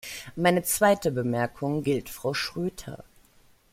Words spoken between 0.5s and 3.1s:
zweite Bemerkung gilt Frau Schroedter.